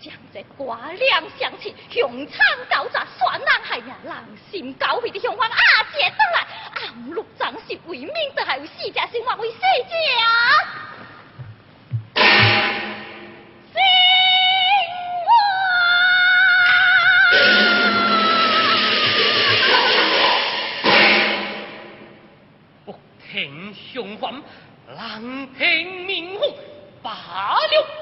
[0.00, 4.12] 将这寡良相持，凶残狡诈、耍，人害呀人
[4.50, 5.56] 心狗肺的凶犯阿
[5.94, 10.85] 姐，倒来暗路针是为民，倒还有四家生活为私家。
[23.92, 24.42] 雄浑，
[24.96, 26.46] 狼平明火，
[27.02, 27.12] 罢
[27.52, 27.95] 了。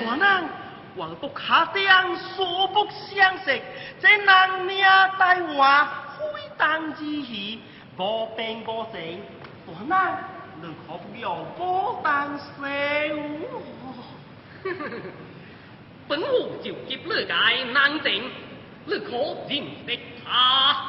[0.08, 0.50] 我呢，
[0.96, 3.62] 学不卡点，素不相识。
[4.02, 4.78] 这人名
[5.18, 5.88] 台我
[6.18, 7.60] 非当之戏，
[7.98, 9.20] 无边无际。
[9.66, 9.96] 我呢，
[10.62, 11.36] 你可不要。
[12.58, 13.42] 心？
[14.64, 14.90] 呵呵呵。
[16.10, 17.36] 本户就急乐改
[17.72, 18.12] 难整，
[18.86, 19.12] 你可
[19.48, 20.89] 认得他。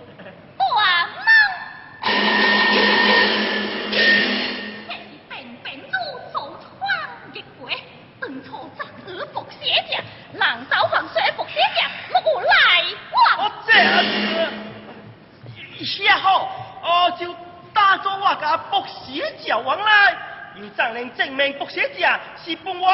[21.34, 22.88] 名不写字啊，是半锅。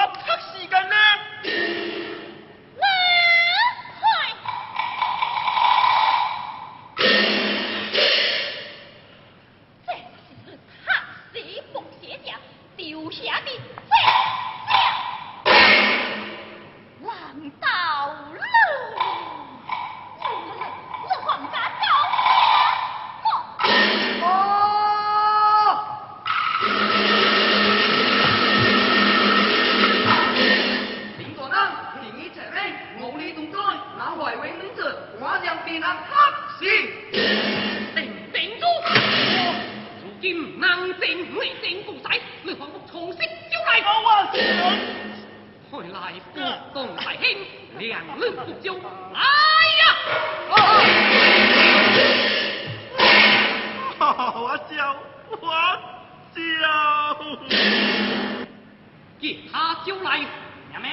[40.22, 42.10] kim năng 政、伪政共仔，
[42.44, 43.26] 你看我重新招
[43.66, 43.80] 来。
[43.80, 44.10] 我話
[45.72, 46.00] 看來
[46.34, 46.42] 國
[46.74, 47.38] 共大興，
[47.78, 48.74] 兩路不招。
[49.14, 49.16] 哎
[49.80, 49.82] 呀！
[50.50, 50.52] 我
[54.70, 54.74] 招，
[55.42, 55.46] 我
[56.36, 56.38] 招。
[59.20, 59.54] 給他
[59.86, 60.10] 招來，
[60.72, 60.88] 娘明。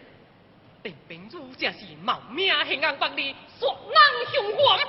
[0.82, 3.22] 定兵珠正是冒名兴安房的
[3.60, 4.88] 山南雄官，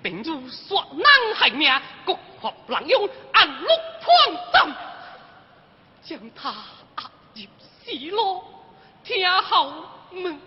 [0.05, 3.67] 拼如血，人系命，国破人勇，暗禄
[4.05, 4.37] 宽
[6.05, 6.51] 憎，将他
[6.99, 8.43] 压入死牢，
[9.03, 9.73] 听候
[10.11, 10.39] 命。